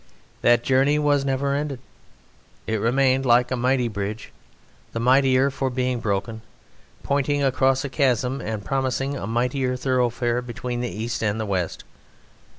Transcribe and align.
That 0.41 0.63
journey 0.63 0.97
was 0.97 1.23
never 1.23 1.53
ended. 1.53 1.77
It 2.65 2.81
remains 2.81 3.23
like 3.23 3.51
a 3.51 3.55
mighty 3.55 3.87
bridge, 3.87 4.33
the 4.93 4.99
mightier 4.99 5.51
for 5.51 5.69
being 5.69 5.99
broken, 5.99 6.41
pointing 7.03 7.43
across 7.43 7.85
a 7.85 7.89
chasm, 7.89 8.41
and 8.41 8.65
promising 8.65 9.15
a 9.15 9.27
mightier 9.27 9.75
thoroughfare 9.75 10.41
between 10.41 10.79
the 10.81 10.89
east 10.89 11.21
and 11.21 11.47
west. 11.47 11.83